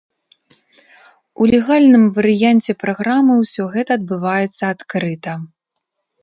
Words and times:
У 1.43 1.49
легальным 1.53 2.03
варыянце 2.15 2.71
праграмы 2.83 3.33
ўсё 3.43 3.63
гэта 3.77 3.91
адбываецца 4.01 4.63
адкрыта. 4.73 5.37